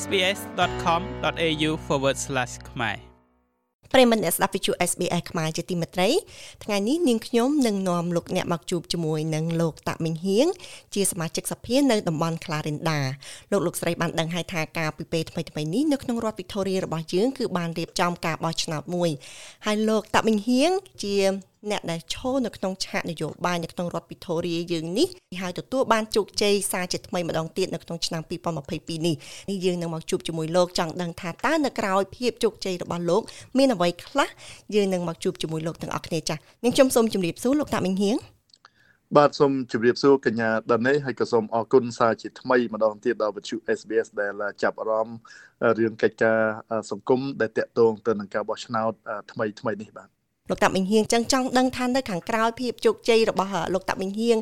[0.00, 1.70] sbs.com.au/
[2.70, 2.98] ខ្មែរ
[3.92, 6.08] ប្រិមត្តអ្នកស្ដាប់វិទ្យុ SBS ខ្មែរជាទីមេត្រី
[6.64, 10.46] ថ្ងៃនេះនាងខ្ញុំនឹងនាំលោកអ្នកមកជួបជាមួយនឹងលោកតាមីងហៀង
[10.94, 12.98] ជាសមាជិកសភានៅតំបន់ Clarinda
[13.50, 19.10] លោកលោកស្រីបានដឹងហើយថាការពីពេលថ្មីថ្មីនេះនៅក្នុងរដ្ឋ Victoria របស់យើងគឺបានរៀបចំការបោះឆ្នោតមួយ
[19.66, 20.70] ហើយលោកតាមីងហៀង
[21.02, 21.16] ជា
[21.70, 25.08] អ្នកដែលឈរនៅក្នុងឆាកនយោបាយនៅក្នុងរដ្ឋពិធរីយើងនេះ
[25.40, 29.16] ហើយទទួលបានជោគជ័យសារជាថ្មីម្ដងទៀតនៅក្នុងឆ្នាំ2022នេះ
[29.50, 33.22] នេះយើងនឹងមកជួបជាមួយលោកចង់ដឹងថាតើនៅក្រៅភាពជោគជ័យរបស់លោក
[33.58, 34.28] មានអ្វីខ្លះ
[34.74, 38.16] យើងនឹងមកជួបជាមួយលោកទាំងអស់គ្នាចា៎នាងខ្ញុំសូមជម្រាបសួរលោកតាមីងហៀង
[39.16, 45.18] បាទសូមជម្រាបសួរកញ្ញាដានីហើយក៏សូមអរគុណសារជាថ្មីម្ដងទៀតដល់វិទ្យុ SBS ដែលចាប់អារម្មណ៍
[45.78, 46.38] រឿងកិច្ចការ
[46.90, 48.92] សង្គមដែលតាក់ទងទៅនឹងការបោះឆ្នោត
[49.32, 54.38] ថ្មីថ្មីនេះបាទ លោកតាមីងហៀងចឹងចង់ដឹងថានៅខាងក្រោយភាពជោគជ័យរបស់លោកតាមីងហៀង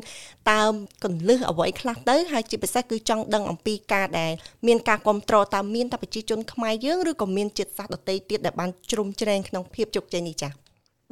[0.51, 0.61] តើ
[1.03, 4.31] កន្លឹះអ្វីខ្លះទៅហើយជាពិសេសគឺចង់ដឹងអំពីការដែល
[4.67, 10.51] មានការគ្រប់គ្រងតើមានតប្រជាជនខ្មែរយើងឬក៏មានជាតិសាសន៍ដទៃទៀតដែលបានជ្រុំជ្រែងក្នុងភាពជោគជ័យនេះចា៎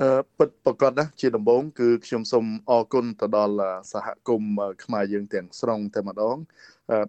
[0.02, 3.56] អឺពិតប្រកបណាជាដំបូងគឺខ្ញុំសូមអរគុណទៅដល់
[3.92, 6.38] សហគមន៍ខ្មែរយើងទាំងស្រុងតែម្ដង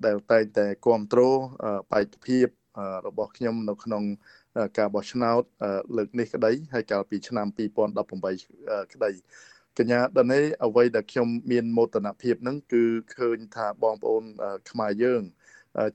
[0.06, 1.39] ដែលតែងតែគ្រប់គ្រង
[1.92, 2.47] បេក្ខភាព
[3.06, 4.03] របស់ខ្ញុំនៅក្នុង
[4.79, 5.43] ការបោះឆ្នោត
[5.97, 9.11] លើកនេះក្តីហើយកាលពីឆ្នាំ2018ក្តី
[9.79, 12.84] កញ្ញាដនេអ្វីដែលខ្ញុំមានមោទនភាពហ្នឹងគឺ
[13.17, 14.25] ឃើញថាបងប្អូន
[14.71, 15.23] ខ្មែរយើង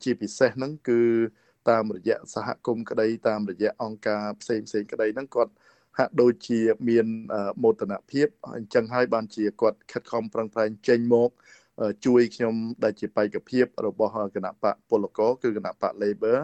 [0.03, 1.02] ជាពិសេសហ្នឹងគឺ
[1.70, 5.53] តាមរយៈសហគមន៍ក្តីតាមរយៈអង្គការផ្សេងផ្សេងក្តីហ្នឹងគាត់
[5.98, 7.08] ហាក់ដូចជាមាន
[7.64, 11.30] មោទនភាពអញ្ចឹងហើយបានជាគាត់ខិតខំប្រឹងប្រែងចេញមក
[12.06, 16.39] ជួយខ្ញុំដែលជាបេក្ខភាពរបស់គណៈបកពលករគឺគណៈបក Labor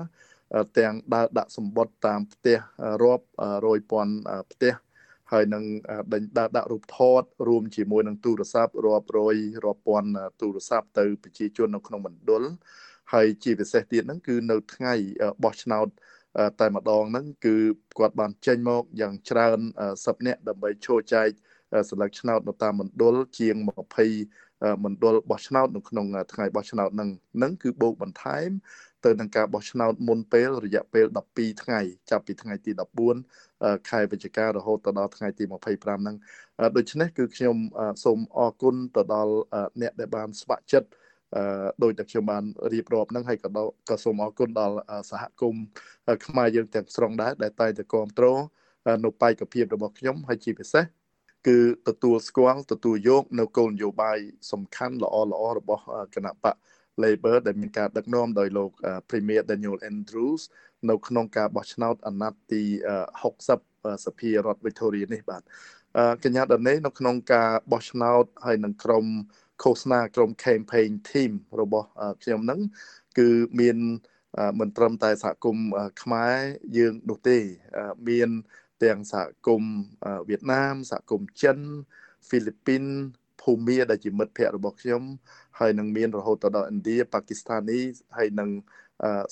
[0.77, 2.57] ទាំងដើរដាក់សម្បត្តិតាមផ្ទះ
[3.03, 3.25] រាប់
[3.65, 4.13] រយពាន់
[4.51, 4.73] ផ្ទះ
[5.31, 5.63] ហើយនឹង
[6.13, 9.35] ដេញដើរដាក់រូបថតរួមជាមួយនឹងទូរស័ព្ទរាប់រយ
[9.65, 10.09] រាប់ពាន់
[10.41, 12.43] ទូរស័ព្ទទៅប្រជាជននៅក្នុងមណ្ឌល
[13.13, 14.93] ហើយជាពិសេសទៀតហ្នឹងគឺនៅថ្ងៃ
[15.43, 15.87] បោះឆ្នោត
[16.59, 17.55] តែម្ដងហ្នឹងគឺ
[17.97, 19.59] គាត់បានចេញមកយ៉ាងច្រើន
[19.93, 21.29] 10នាក់ដើម្បីចូលចែក
[21.89, 23.55] សិលឹកឆ្នោតនៅតាមមណ្ឌលជាង
[24.19, 28.49] 20មណ្ឌលបោះឆ្នោតនៅក្នុងថ្ងៃបោះឆ្នោតហ្នឹងហ្នឹងគឺបូកបន្ថែម
[29.05, 31.79] ទៅនឹងការបោះឆ្នោតមុនពេលរយៈពេល12ថ្ងៃ
[32.11, 32.71] ចាប់ពីថ្ងៃទី
[33.29, 36.15] 14ខែវិច្ឆិការហូតទៅដល់ថ្ងៃទី25ហ្នឹង
[36.77, 37.55] ដូច្នេះគឺខ្ញុំ
[38.03, 39.33] សូមអរគុណទៅដល់
[39.81, 40.89] អ្នកដែលបានស្ម័គ្រចិត្ត
[41.35, 41.43] អឺ
[41.83, 43.49] ដោយតែខ្ញុំបានរៀបរាប់ហ្នឹងហើយក៏
[43.89, 44.75] ក៏សូមអរគុណដល់
[45.11, 45.63] សហគមន៍
[46.25, 48.39] ខ្មែរយើងទាំងស្រុងដែរដែលតែងតែគ្រប់គ្រង
[49.05, 50.85] នៅបេក្ខភាពរបស់ខ្ញុំហើយជាពិសេស
[51.47, 51.57] គឺ
[51.87, 54.17] ទទួលស្គាល់ទទួលយកនៅគោលនយោបាយ
[54.51, 55.83] សំខាន់ល្អល្អរបស់
[56.15, 56.55] គណៈបក
[57.03, 58.71] Labor ដែលមានការដឹកនាំដោយលោក
[59.09, 60.41] Premier Daniel Andrews
[60.89, 62.63] នៅក្នុងការបោះឆ្នោតអាណត្តិទី
[63.29, 65.41] 60សភារដ្ឋ Victoria នេះបាទ
[66.23, 69.05] កញ្ញាដានេនៅក្នុងការបោះឆ្នោតហើយនឹងក្រុម
[69.63, 71.31] ឃោសនាក្រុម campaign team
[71.61, 71.87] របស់
[72.23, 72.61] ខ្ញុំហ្នឹង
[73.17, 73.29] គឺ
[73.59, 73.77] មាន
[74.59, 75.67] មិនត្រឹមតែសហគមន៍
[76.03, 76.35] ខ្មែរ
[76.77, 77.37] យើងនោះទេ
[78.09, 78.29] មាន
[78.83, 79.73] ទាំងសហគមន៍
[80.29, 81.59] វៀតណាមសហគមន៍ចិន
[82.27, 82.83] ហ្វីលីពីន
[83.41, 85.03] ភូមាដែលជាមិត្តភ័ក្តិរបស់ខ្ញុំ
[85.59, 87.79] ហើយនឹងមានរហូតទៅដល់ឥណ្ឌាប៉ាគីស្ថានី
[88.17, 88.49] ហើយនឹង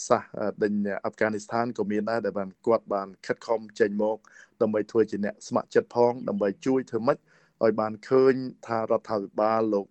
[0.07, 0.23] សាស
[0.63, 0.73] ដេញ
[1.05, 4.17] អាហ្វហ្គានីស្ថានក៏មានដែរដែលបានគាត់បានខិតខំចេញមក
[4.61, 7.17] ដើម្បីធ្វើជាអ្នកស្ម័គ្រចិត្តផងដើម្បីជួយធ្វើម៉េច
[7.63, 8.33] ឲ្យបានឃើញ
[8.67, 9.85] ថារដ្ឋាភិបាលលោក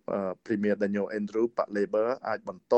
[0.45, 2.75] Premier Daniel Andrew ប៉ Labor អាចបន្ត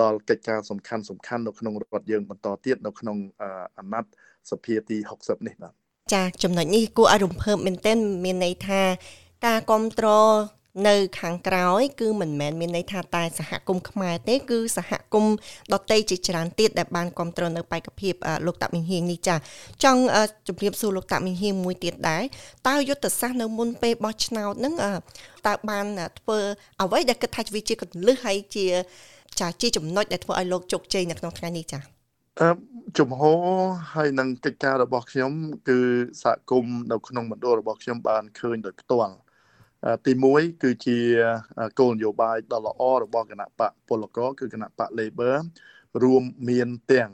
[0.00, 3.16] ដល់កិច្ចការសំខាន់សំខាន់នៅក្នុងរដ្ឋយើងបន្តទៀតនៅក្នុង
[3.78, 4.10] អាណត្តិ
[4.50, 5.74] សភាទី60នេះបាទ
[6.14, 8.80] ចាចំណុចនេះគួរឲ្យរំភើបមែនទែនមានន័យថា
[9.46, 10.34] ការគ្រប់គ្រង
[10.88, 15.36] នៅខាងក្រោយ គឺមិនមែនមានន័យថាតែសហគមន៍ខ្មែរទេ គឺសហគមន៍
[15.72, 18.14] ដតីជាច្រើនទៀតដែលបានគ្រប់គ្រងនៅបេក្ខភាព
[18.46, 19.36] លោកតាមីងហៀងនេះចា
[19.84, 20.02] ចង់
[20.48, 22.22] ជម្រាបសួរលោកតាមីងហៀងមួយទៀតដែរ
[22.68, 24.74] តើយុទ្ធសាស្ត្រនៅមុនពេលបោះឆ្នោតហ្នឹង
[25.46, 25.86] តើបាន
[26.18, 26.38] ធ្វើ
[26.82, 28.66] អ្វីដែលគិតថាវាជាកលឹះហើយជា
[29.40, 31.78] ចាជាចំណុចដែលធ្វើឲ្យលោកជោគជ័យនៅក្នុងថ្ងៃនេះចា
[32.40, 32.48] អឺ
[32.98, 33.38] ជំហរ
[33.94, 35.32] ហើយនឹងកិច្ចការរបស់ខ្ញុំ
[35.68, 35.78] គឺ
[36.22, 39.14] សហគមន៍នៅក្នុងមណ្ឌលរបស់ខ្ញុំបានឃើញដោយផ្ទាល់
[40.06, 40.98] ទី1គឺជា
[41.78, 45.36] គោលនយោបាយដ៏ល្អរបស់គណៈបកពលករគឺគណៈបក Labor
[46.02, 47.10] រួមមានទាំង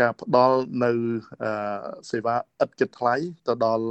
[0.00, 0.92] ការផ្ដល់នៅ
[2.10, 3.14] សេវាឥតគិតថ្លៃ
[3.48, 3.86] ទៅដល់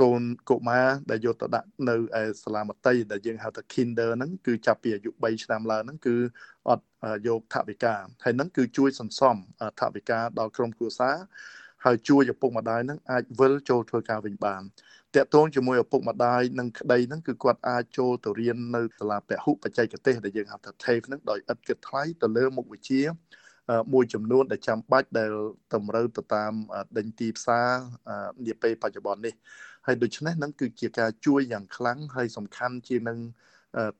[0.00, 6.16] កូនកុមារដែលយកទៅដាក់នៅឯសាលាមត្តេយ្យដែលយើងហៅថា Kinder ហ្នឹងគឺចាប់ពីអាយុ3ឆ្នាំឡើងហ្នឹងគឺ
[6.68, 6.84] អត់
[7.28, 7.94] យកថវិកា
[8.24, 9.36] ហើយហ្នឹងគឺជួយសន្សំ
[9.80, 11.16] ថវិកាដល់ក្រុមគ្រួសារ
[11.84, 14.62] ហើយជួយឪពុកម្ដាយហ្នឹងអាចវិលចូលធ្វើការវិញបាន
[15.14, 23.00] តកតងជាមួយឪពុកម្ដាយនិងក្តីហ្នឹងគឺគាត់អាចចូលទៅរៀននៅសាលាពហុបច្ចេកទេសដែលយើងហៅថា TAFE ហ្នឹងដោយឥតគិតថ្លៃទៅលើមុខវិជ្ជា
[23.92, 25.32] មួយចំនួនដែលចាំបាច់ដែល
[25.74, 26.52] តម្រូវទៅតាម
[26.98, 27.68] ដេញទីផ្សារ
[28.46, 29.34] នាពេលបច្ចុប្បន្ននេះ
[29.86, 33.18] ហើយដូច្នេះហ្នឹងគឺជាការជួយយ៉ាងខ្លាំងហើយសំខាន់ជាងនឹង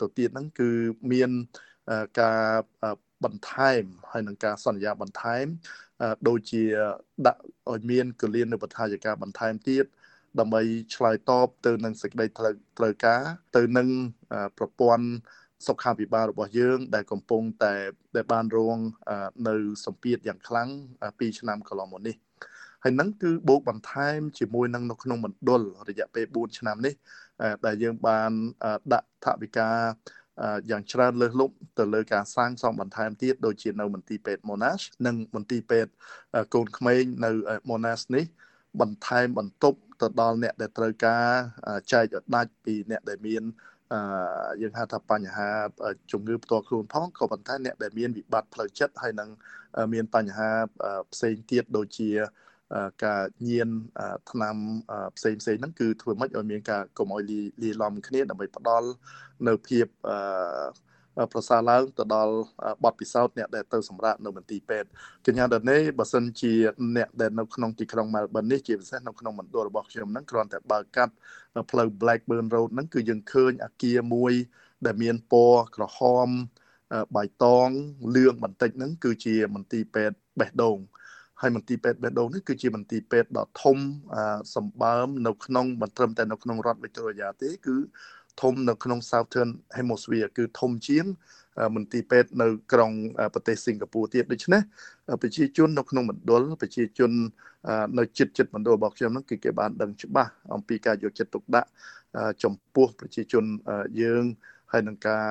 [0.00, 0.70] ទៅទៀតហ្នឹងគឺ
[1.12, 1.30] មាន
[2.20, 2.42] ការ
[3.24, 5.46] បន្ថែមហើយនឹងការសន្យាបន្ថែម
[6.28, 6.62] ដូចជា
[7.26, 7.40] ដាក់
[7.70, 9.84] ឲ្យមានកលៀននៅបឋាយិកាបន្ថែមទៀត
[10.38, 10.62] ដើម្បី
[10.94, 13.22] ឆ្លើយតបទៅនឹងសេចក្តីត្រូវត្រូវការ
[13.56, 13.88] ទៅនឹង
[14.58, 15.06] ប្រព័ន្ធ
[15.66, 17.74] សុខាភិបាលរបស់យើង ដែលកំពុងតែ
[18.16, 18.78] ដែលបានរង
[19.48, 20.68] នៅសម្ពាធយ៉ាងខ្លាំង
[21.08, 22.16] 2ឆ្នាំកន្លងមកនេះ
[22.82, 26.94] ហើយនឹងគឺបូកបន្ថែមជាមួយនឹងនៅក្នុងមណ្ឌលរយៈពេល4ឆ្នាំនេះ
[27.66, 28.30] ដែលយើងបាន
[28.92, 29.70] ដាក់ថវិកា
[30.70, 35.92] យ៉ាងច្រើនលើសលប់ទៅលើការសាងសង់បន្ថែមទៀតដូចជានៅមន្ទីរពេទ្យ Monash និងមន្ទីរពេទ្យ
[36.54, 37.30] កូនក្មេងនៅ
[37.70, 38.24] Monash នេះ
[38.80, 41.26] បន្ថែមបន្ទប់ទៅដល់អ្នកដែលត្រូវការ
[41.92, 43.42] ចែកឲ្យដាច់ពីអ្នកដែលមាន
[44.62, 45.48] យើងហៅថាបញ្ហា
[46.12, 49.30] ជំងឺផ្ទាល់ខ្លួនផងក៏ប៉ុន្តែអ្នកដែលមានវិបត្តិផ្លូវចិត្តហើយនឹង
[49.92, 50.50] មានបញ្ហា
[51.12, 52.10] ផ្សេងទៀតដូចជា
[53.04, 53.68] ការញៀន
[54.30, 54.56] ថ្នាំ
[55.16, 57.22] ផ្សេងផ្សេងហ្នឹងគឺធ្វើម៉េចឲ្យមានការកុំឲ្យ
[57.62, 58.88] លាយឡំគ្នាដើម្បីផ្ដល់
[59.48, 59.86] នៅភាព
[61.32, 62.34] ប្រសើរឡើងទៅដល់
[62.84, 64.88] បទពិសោធន៍អ្នកដែលទៅសម្រាប់នៅមន្ទីរពេទ្យ
[65.26, 66.52] កញ្ញាដនេបើសិនជា
[66.96, 71.14] អ្នកដែលនៅក្នុងទីក្រុង Melbourne នេះជាពិសេសនៅក្នុងមណ្ឌលរបស់ខ្ញុំហ្នឹងគ្រាន់តែបើកកាត់
[71.70, 74.32] ផ្លូវ Blackburn Road ហ្នឹងគឺយើងឃើញអាគារមួយ
[74.86, 76.28] ដែលមានពណ៌ក្រហម
[77.16, 77.68] បៃតង
[78.16, 80.78] លឿងបន្តិចហ្នឹងគឺជាមន្ទីរពេទ្យបេះដូង
[81.40, 83.76] ហើយមន្ទីរពេទ្យបេះដូងនេះគឺជាមន្ទីរពេទ្យដ៏ធំ
[84.54, 87.76] សម្បើមនៅក្នុងមិនត្រឹមតែនៅក្នុងរដ្ឋ Victoria ទេគឺ
[88.42, 91.04] ធំនៅក្នុង Southern Hemisphere គឺធំជាង
[91.76, 92.92] មន្ទីរពេទ្យនៅក្រុង
[93.34, 94.60] ប្រទេសសិង្ហបុរីទៀតដូច្នេះ
[95.22, 97.12] ប្រជាជននៅក្នុងមណ្ឌលប្រជាជន
[97.98, 101.68] នៅចិត្តចិត្តមណ្ឌលរបស់ខ្ញុំហ្នឹងគឺគេបានដឹងច្បាស់អំពីការយកចិត្តទុកដាក់
[102.42, 103.44] ចំពោះប្រជាជន
[104.00, 104.24] យើង
[104.72, 105.24] ហើយនឹងការ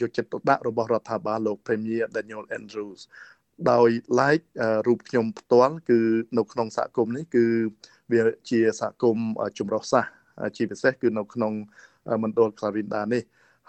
[0.00, 3.00] យកចិត្តទុកដាក់របស់រដ្ឋាភិបាលលោក Premier Daniel Andrews
[3.70, 3.88] ដោយ
[4.20, 4.46] like
[4.86, 5.98] រូបខ្ញុំផ្ទាល់គឺ
[6.38, 7.44] នៅក្នុងសហគមន៍នេះគឺ
[8.12, 8.20] វា
[8.50, 9.28] ជាសហគមន៍
[9.58, 10.04] ចម្រុះសាស
[10.56, 11.52] ជាពិសេសគឺនៅក្នុង
[12.22, 13.22] មណ្ឌល Clarinda នេះ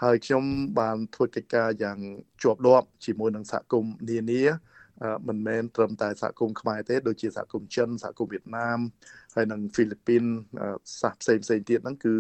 [0.04, 0.44] ហើយខ្ញុំ
[0.80, 1.98] បានធ្វើកិច្ចការយ៉ាង
[2.42, 4.44] ជាប់លាប់ជាមួយនឹងសហគមន៍នានា
[5.28, 8.80] មិនមែនត្រឹមតែសហគមន៍ខ្មែរទេដូចជាសហគមន៍ចិនសហគមន៍វៀតណាម
[9.36, 10.24] ហើយនិងហ្វីលីពីន
[11.02, 12.16] សាសផ្សេងផ្សេងទៀតហ្នឹងគឺ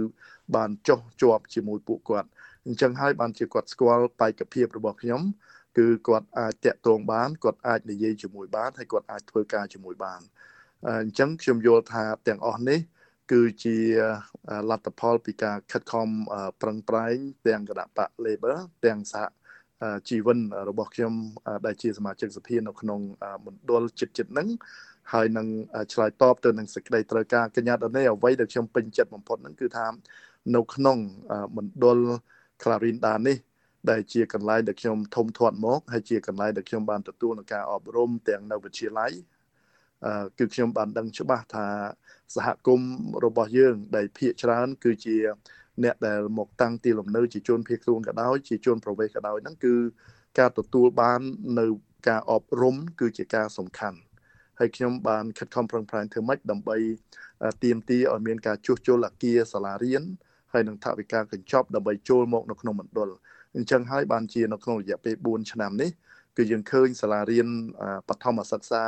[0.56, 2.30] បានចុះជាប់ជាមួយពួកគាត់
[2.68, 5.21] អញ្ចឹងហើយបានជាគាត់ស្គាល់បេក្ខភាពរបស់ខ្ញុំ
[5.77, 10.21] គឺគាត់អាចតាក់ទងបានគាត់អាចនិយាយជាមួយបានហើយគាត់អាចធ្វើការជាមួយបាន
[10.88, 12.80] អញ្ចឹងខ្ញុំយល់ថាទាំងអស់នេះ
[13.31, 13.77] គឺជា
[14.69, 16.07] លទ្ធផលពីការខិតខំ
[16.62, 17.16] ប្រឹងប្រែង
[17.48, 19.24] ទាំងគណៈបក Labor ទាំងសហ
[20.10, 20.39] ជីវិន
[20.69, 21.13] របស់ខ្ញុំ
[21.66, 23.00] ដែលជាសមាជិកសភានៅក្នុង
[23.45, 24.48] មណ្ឌលចិត្តចិត្តហ្នឹង
[25.13, 25.48] ហើយនឹង
[25.94, 29.88] ឆ្លើយតបទៅនឹងសេចក្តីត្រូវការកញ្ញាដនេះអ្វីដែលខ្ញុំពេញចិត្តបំផុតហ្នឹងគឺថា
[30.56, 30.98] នៅក្នុង
[31.57, 32.00] មណ្ឌល
[32.62, 33.38] Clarinda នេះ
[33.89, 39.11] ដែលជាកន្លែងដែលខ្ញុំធំធាត់មកហើយជាកន្លែងដែលខ្ញុំបានទទួលនឹងការអប់រំទាំងនៅវិទ្យាល័យ
[40.05, 41.67] អឺគឺខ្ញុំបានដឹងច្បាស់ថា
[42.35, 42.91] សហគមន៍
[43.25, 45.17] របស់យើងដែលភាកច្រើន គឺជា
[45.83, 49.73] អ្នកដែលមកតាំងទីលំនៅជាជនភៀសខ្លួនក៏ដោយជាជនប្រវេសក៏ដោយហ្នឹងគឺ
[50.39, 51.21] ការទទួលបាន
[51.59, 51.65] នៅ
[52.09, 53.97] ការអប់រំគឺជាការសំខាន់
[54.59, 56.77] ហើយខ្ញុំបានខិតខំប្រឹងប្រែងធ្វើម៉េចដើម្បី
[57.63, 60.03] ទៀមទីឲ្យមានការជួសជុលអគារសាលារៀន
[60.53, 63.09] ហើយនឹងថវិកាកញ្ចប់ដើម្បីចូលមកនៅក្នុងមណ្ឌល
[63.55, 65.91] អញ្ចឹងហើយបានជានៅក្នុងរយៈពេល4ឆ្នាំនេះ
[66.37, 67.47] គឺយើងឃើញសាលារៀន
[68.09, 68.83] បឋមសិក្សា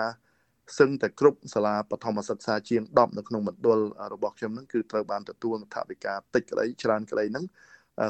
[0.80, 3.80] សឹងតែគ្រប់សាលាបឋមសិក្សាជាង10នៅក្នុងមណ្ឌល
[4.14, 7.46] របស់ខ្ញុំនឹងគឺត្រូវបានទទួលថវិកាតិចក្តីច្រើនក្តីហ្នឹង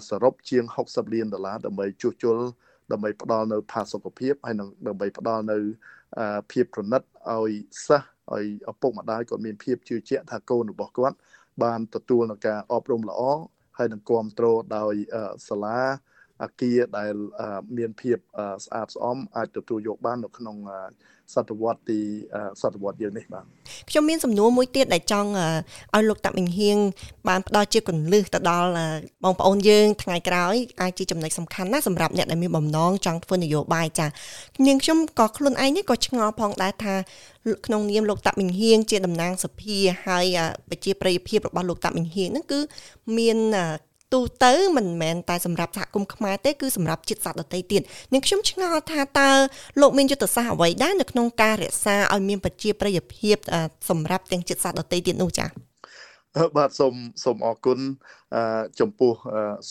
[0.10, 2.38] សរុបជាង60លានដុល្លារដើម្បីជួសជុល
[2.92, 5.58] ដើម្បីផ្ដល់នៅផាសុកភាពហើយនឹងដើម្បីផ្ដល់នៅ
[6.52, 7.52] ភាពប្រណិតឲ្យ
[7.88, 11.18] សិស្សឲ្យឪពុកម្ដាយគាត់មានភាពជឿជាក់ថាកូនរបស់គាត់
[11.64, 13.22] បានទទួលនឹងការអប់រំល្អ
[13.78, 14.94] ហើយនឹងគ្រប់គ្រងដោយ
[15.50, 15.80] សាលា
[16.44, 17.14] អាគារដែល
[17.78, 18.18] មានភាព
[18.66, 20.58] ស្អាតស្អំអាចទទួលយកបាននៅក្នុង
[21.36, 22.00] សតវត្សទី
[22.62, 23.46] សតវត្សយើងនេះបាទ
[23.90, 25.30] ខ្ញុំមានសំណួរមួយទៀតដែលចង់
[25.96, 26.78] ឲ្យលោកតាក់មិញហៀង
[27.30, 28.70] បានផ្ដល់ជាកន្លឹះទៅដល់
[29.24, 34.08] បងប្អូនយើងថ្ងៃក្រោយអាចជាចំណុចសំខាន់ណាស់សម្រាប់អ្នកដែលមានបំណងចង់ធ្វើនយោបាយចា
[34.68, 36.96] នាងខ្ញុំក៏ខ្លួនឯងនេះក៏ឆ្ងល់ផងដែរថា
[37.66, 40.26] ក្នុងនាមលោកតាក់មិញហៀងជាតំណាងសភាហើយ
[40.70, 42.60] ប្រជាប្រិយភាពរបស់លោកតាក់មិញហៀងហ្នឹងគឺ
[43.18, 43.38] មាន
[44.14, 47.82] ទូទៅមិនមែនតែសម្រាប់សហគមន៍ខ្មែរទេគឺសម្រាប់ជាតិសាសន៍ដទៃទៀត
[48.14, 49.30] នាងខ្ញុំឆ្ងល់ថាតើ
[49.82, 53.36] លោកមានយុទ្ធសាស្ត្រអ្វីដែរនៅក្នុងការរក្សាឲ្យមានប្រជាប្រិយភាព
[53.90, 55.50] សម្រាប់ទាំងជាតិសាសន៍ដទៃទៀតនោះចា៎
[56.58, 57.80] បាទសូមសូមអរគុណ
[58.80, 59.14] ចំពោះ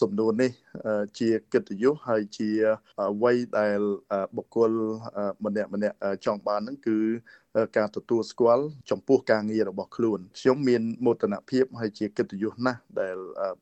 [0.01, 0.51] សំណួរនេះ
[1.19, 2.51] ជាកិត្តិយសហើយជា
[3.01, 3.81] អ្វីដែល
[4.37, 4.71] បុគ្គល
[5.45, 6.99] ម្នាក់ម្នាក់ចង់បានហ្នឹងគឺ
[7.77, 13.17] ការទទួលស្គាល់ចំពោះការងាររបស់ខ្លួនខ្ញុំមានមោទនភាពហើយជាកិត្តិយសណាស់ដែល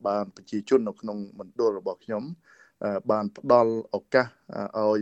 [0.07, 2.23] បានប្រជាជននៅក្នុងមណ្ឌលរបស់ខ្ញុំ
[3.11, 4.27] បានផ្ដល់ឱកាស
[4.79, 5.01] ឲ្យ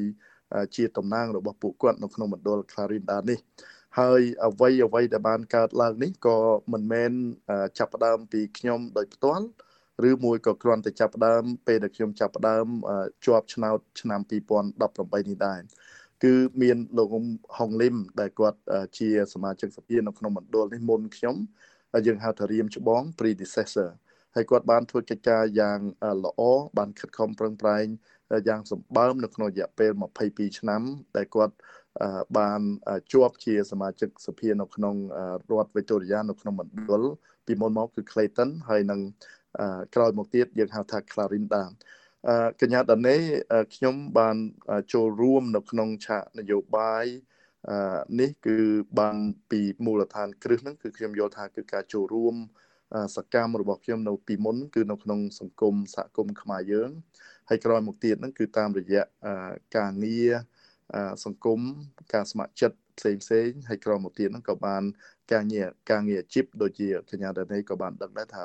[0.77, 3.39] ជាតំណាងរបស់ពួកគាត់នៅក្នុងមណ្ឌល Clarinda នេះ
[3.99, 6.39] ហើយអ្វីអ្វីដែលបានកើតឡើងនេះក៏
[6.73, 7.13] មិនមែន
[7.79, 9.47] ចាប់ផ្ដើមពីខ្ញុំដោយផ្ទាល់
[10.09, 12.67] ឬមួយក៏គ្រាន់តែចាប់ផ្ដើមពេលដែលខ្ញុំចាប់ផ្ដើម
[13.25, 15.61] ជាប់ឆ្នោតឆ្នាំ2018នេះដែរ
[16.25, 17.09] គឺមានលោក
[17.57, 18.59] ហុងលឹមដែលគាត់
[18.99, 21.37] ជាសមាជិកសភានៅក្នុងមណ្ឌលនេះមុនខ្ញុំ
[22.07, 23.89] យើងហៅថារៀមច្បង predecessor
[24.35, 25.79] ហើយគាត់បានធ្វើកិច្ចការយ៉ាង
[26.25, 26.41] ល្អ
[26.79, 27.87] បានខិតខំប្រឹងប្រែង
[28.49, 29.93] យ៉ាងសម្បើមនៅក្នុងរយៈពេល
[30.25, 30.83] 22ឆ្នាំ
[31.17, 31.55] ដែលគាត់
[32.39, 32.61] បាន
[33.13, 34.95] ជាប់ជាសមាជិកសភានៅក្នុង
[35.51, 37.03] រដ្ឋវីតូរីយ៉ានៅក្នុងមណ្ឌល
[37.47, 39.01] ពីមុនមកគឺ Clayton ហើយនឹង
[39.95, 41.63] ក្រោយមកទៀតយើងហៅថា Clarinda
[42.61, 43.17] កញ្ញាដាណេ
[43.75, 44.37] ខ្ញុំបាន
[44.93, 47.07] ចូលរួមនៅក្នុងឆាកនយោបាយ
[48.21, 48.59] នេះគឺ
[48.99, 49.17] បាន
[49.51, 52.35] ពីមូលដ្ឋានគ្រឹះហ្នឹងគឺខ្ញុំយល់ថាគឺការចូលរួម
[53.17, 56.91] សកម្មរបស់ខ្ញុំនៅពីមុនគឺនៅក្នុងសង្គមសហគមន៍ខ្មែរយើង
[57.49, 59.03] ហើយក្រោយមកទៀតហ្នឹងគឺតាមរយៈ
[59.77, 60.33] ការងារ
[61.25, 61.61] សង្គម
[62.15, 64.83] ការស្ម័គ្រចិត្តផ្សេងផ្សេងហើយក្រោយមកទៀតហ្នឹងក៏បាន
[65.33, 68.45] ការងារការងារអាជីពដូចជាកញ្ញាដានីក៏បានដឹងដែរថា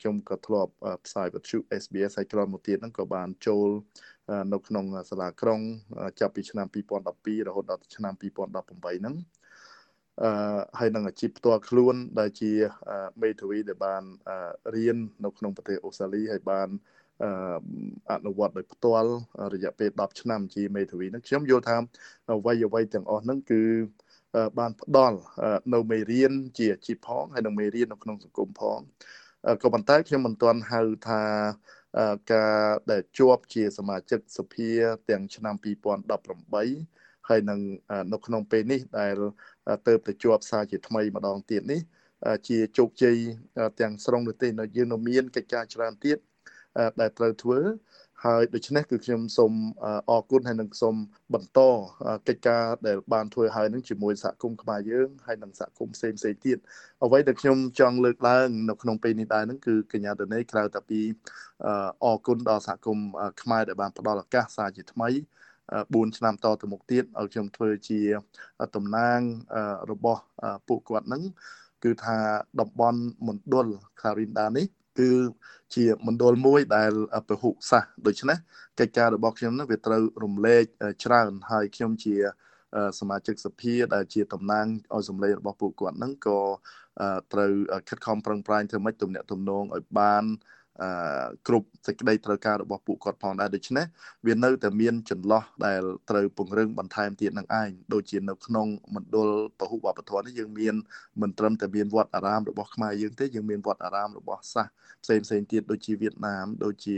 [0.00, 0.72] ខ្ញុំក៏ធ្លាប់
[1.06, 3.68] ផ្សាយវិទ្យុ SBS ហើយក្រោយមកទៀតហ្នឹងក៏បានចូល
[4.52, 5.60] នៅក្នុងសាលាក្រុង
[6.20, 6.66] ចាប់ពីឆ្នាំ
[7.06, 9.16] 2012រហូតដល់ឆ្នាំ2018ហ្នឹង
[10.22, 10.30] អឺ
[10.78, 12.52] ហើយនឹងអាជីពផ្ទាល់ខ្លួន ដែលជា
[13.22, 14.02] មេធាវីដែលបាន
[14.74, 16.68] រៀននៅក្នុងប្រទេសអូស្ត្រាលីហើយបាន
[18.10, 19.10] អនុវត្តដោយផ្ទាល់
[19.54, 21.76] រយៈពេល10ឆ្នាំជាមេធាវីហ្នឹងខ្ញុំយល់ថា
[22.30, 23.62] អ្វីអ្វីទាំងអស់ហ្នឹងគឺ
[24.58, 25.18] បានផ្ដល់
[25.74, 28.78] នៅមេរៀនជាអាជីពផងហើយនឹងមេរៀននៅក្នុងសង្គមផង
[29.62, 31.22] ក៏ប៉ុន្តែខ្ញុំមិនទាន់ហៅថា
[32.32, 32.56] ការ
[32.90, 34.70] ដែលជាប់ជាសមាជិកសភា
[35.10, 35.54] ទាំងឆ្នាំ
[36.22, 37.60] 2018ហើយនឹង
[38.12, 39.14] នៅក្នុងពេលនេះដែល
[39.86, 41.80] ទៅទៅជាប់សារជាថ្មីម្ដងទៀតនេះ
[42.48, 43.16] ជាជោគជ័យ
[43.80, 46.18] ទាំងស្រុងនោះទេនៅយើងនៅមានកិច្ចការច្រើនទៀត
[47.00, 47.60] ដែលត្រូវធ្វើ
[48.24, 49.52] ហើយដូច្នេះគឺខ្ញុំសូម
[50.10, 50.96] អរគុណហើយនឹងសូម
[51.34, 51.60] បន្ត
[52.28, 56.58] កិច្ចការដែលបានធ្វើហើយនឹងជាមួយសហគមន៍ខ្មែរយើងហើយនិងសហគមន៍ផ្សេងផ្សេងទៀត
[57.04, 61.00] អ្វីដែលខ្ញុំចង់លើកឡើងនៅក្នុងពេលនេះដែរហ្នឹងគឺកញ្ញាដនេក្រៅតែពី
[62.04, 63.08] អរគុណដល់សហគមន៍
[63.42, 65.08] ខ្មែរដែលបានផ្ដល់ឱកាសសារជាថ្មី
[65.62, 68.00] 4ឆ្នាំតទៅមុខទៀតឲ្យខ្ញុំធ្វើជា
[68.76, 69.20] តំណាង
[69.90, 70.22] របស់
[70.68, 71.22] ពួកគាត់ហ្នឹង
[71.84, 72.16] គឺថា
[72.60, 73.66] តំបន់មណ្ឌល
[74.00, 74.66] Karinda នេះ
[74.98, 75.10] គឺ
[75.74, 76.92] ជាមណ្ឌលមួយដែល
[77.28, 78.38] ពហុសាសដូច្នេះ
[78.78, 80.64] កិច្ចការរបស់ខ្ញុំនោះវាត្រូវរំលែក
[81.04, 82.14] ច្រើនហើយខ្ញុំជា
[83.00, 86.40] សមាជិកសភាដែលជាតំណាងឲ្យសម្លេងរបស់ពួកគាត់ហ្នឹងក៏
[87.32, 87.52] ត្រូវ
[87.88, 90.57] ខិតខំប្រឹងប្រែងធ្វើម៉េចទំនាក់ទំនងឲ្យបានអឺ
[91.48, 93.86] គ្រប់សេចក្តីត្រូវការរបស់ពួកគាត់ផងដែរដូច្នេះ
[94.26, 100.74] វានៅតែមានចន្លោះដែលត្រូវពង្រឹងបន្ថែមទៀតនឹងឯងដូចជានៅក្នុងមណ្ឌលពហុវប្បធម៌នេះយើងមាន
[101.22, 104.66] មិនត្រឹមតែមានវត្តអារាមរបស់ខ្មែរយើងទេយើងមានវត្តអារាមរបស់សាស
[105.04, 106.96] ផ្សេងផ្សេងទៀតដូចជាវៀតណាមដូចជា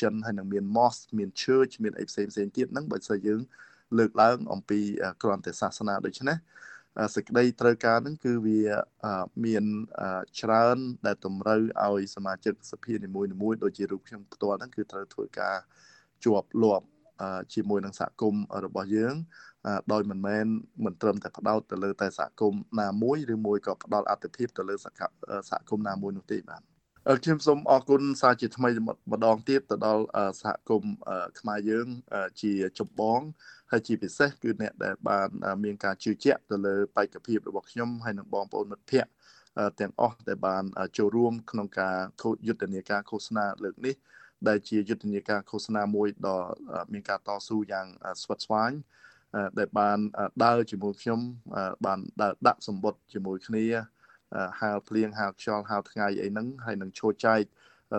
[0.00, 3.40] ចិនហើយនឹងមាន mosque មាន church មានអីផ្សេងផ្សេងទៀតហ្នឹងបើសិនយើង
[3.98, 4.80] លើកឡើងអំពី
[5.22, 6.36] គ្រាន់តែសាសនាដូច្នេះ
[7.14, 8.60] សេចក្តីត្រូវការហ្នឹងគឺវា
[9.44, 9.64] មាន
[10.40, 15.56] ច្រើនដែលតម្រូវឲ្យសមាជិកសភានីមួយៗដូចជារូបខ្ញុំផ្ទាល់ហ្នឹងគឺត្រូវធ្វើការ
[16.24, 16.86] ជាប់លាប់
[17.54, 19.14] ជាមួយនឹងសហគមន៍របស់យើង
[19.92, 20.46] ដោយមិនមែន
[20.84, 24.74] មិនត្រឹមតែផ្ដោតទៅលើតែសហគមន៍ណាមួយឬមួយក៏ផ្ដល់អត្ថប្រយោជន៍ទៅលើ
[25.50, 26.62] សហគមន៍ណាមួយនោះទេបាទ
[27.08, 28.68] ខ្ញុំសូមអរគុណសារជាថ្មី
[29.12, 30.04] ម្ដងទៀតទៅដល់
[30.40, 30.94] សហគមន៍
[31.40, 31.86] ខ្មែរយើង
[32.42, 33.20] ជាចម្បង
[33.70, 35.28] ហើយជាពិសេសគឺអ្នកដែលបាន
[35.64, 39.10] មានការជឿជាក់ទៅលើបេក្ខភាពរបស់ខ្ញុំហើយនិងបងប្អូនមិត្តភ័ក្តិ
[39.80, 40.64] ទាំងអស់ដែលបាន
[40.98, 41.96] ចូលរួមក្នុងការ
[42.46, 43.94] យុទ្ធនាការឃោសនាលើកនេះ
[44.48, 46.38] ដែលជាយុទ្ធនាការឃោសនាមួយដ៏
[46.92, 47.86] មានការតស៊ូយ៉ាង
[48.22, 48.72] ស្វិតស្វាញ
[49.58, 49.98] ដែលបាន
[50.44, 51.20] ដើរជាមួយខ្ញុំ
[51.86, 53.64] បានដើរដាក់សម្បត្តិជាមួយគ្នា
[54.60, 57.42] ហាលភ្លៀងហាលខ្យល់ហាលថ្ងៃអីហ្នឹងហើយនឹងឈោចែក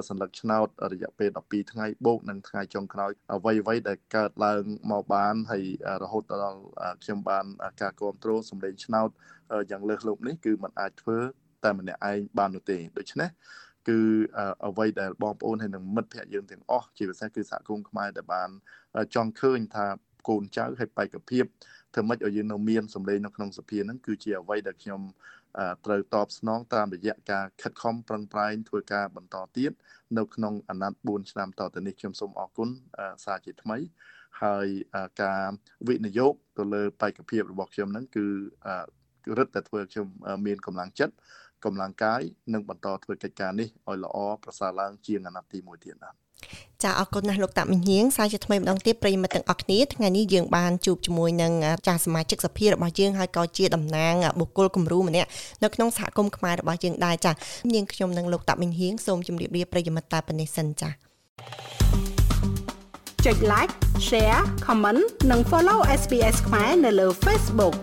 [0.09, 5.63] សញ្ញាឆ្នោតរយៈពេល12ថ្ងៃបូកនឹងថ្ងៃចុងក្រោយអ្វីអ្វីដែលកើតឡើងមកបានហើយ
[6.03, 6.59] រហូតដល់
[7.03, 7.45] ខ្ញុំបាន
[7.81, 9.09] ការគ្រប់គ្រងសម្លេងឆ្នោត
[9.71, 11.17] យ៉ាងលើសលប់នេះគឺมันអាចធ្វើ
[11.63, 13.29] តែម្នាក់ឯងបាននោះទេដូច្នេះ
[13.89, 13.99] គឺ
[14.67, 18.49] អ្វីដែលបងប្អូនហើយនឹងមិត្តភ័ក្តិយើងទាំងអស់ជាពិសេសគឺសហគមន៍ខ្មែរដែលបាន
[19.15, 19.85] ចង់ឃើញថា
[20.27, 21.43] កូនចៅហើយបេក្ខភាព
[21.93, 25.01] ធ្វើម៉េចឲ្យយើងនៅមានសម្លេងនៅក្នុងសភាហ្នឹងគឺជាអ្វីដែលខ្ញុំ
[25.85, 29.71] ត្រូវតបស្នងតាមរយៈការខិតខំប្រឹងប្រែងធ្វើការបន្តទៀត
[30.17, 32.69] នៅក្នុងអាណត្តិ4ឆ្នាំតទៅនេះខ្ញុំសូមអរគុណ
[33.25, 33.77] សារជាថ្មី
[34.43, 34.67] ហើយ
[35.23, 35.43] ការ
[35.87, 38.25] វិនិយោគទៅលើបេក្ខភាពរបស់ខ្ញុំហ្នឹងគឺ
[39.37, 40.07] រឹតតែធ្វើខ្ញុំ
[40.45, 41.13] មានកម្លាំងចិត្ត
[41.65, 42.21] កម្លាំងកាយ
[42.53, 46.15] និងបន្តធ្វើកិច្ចការនេះឲ្យល្អប្រសើរឡើងជាងអាណត្តិទី1ទៀតបាទ
[46.83, 51.51] ចាអរគុណណាស់លោកតាមិញៀងសាជាថ្មីម្ដងទៀតប្រិយមិត្តទាំងអស់គ្នាថ្ងៃនេះយើងបានជួបជាមួយនឹង
[51.87, 55.29] ចាសមាជិកសភារបស់យើងហើយក៏ជាតំណាងបុគ្គលគំរូម្នាក់
[55.63, 57.31] នៅក្នុងសហគមន៍ខ្មែររបស់យើងដែរចា
[57.73, 60.89] នាងខ្ញុំនិងលោកតាមិញៀងសូមជម្រាបលាប្រិយមិត្តតែប៉ុណ្ណេះសិនចា
[63.25, 63.73] ចុច like
[64.07, 67.75] share comment និង follow SBS ខ្មែរនៅលើ Facebook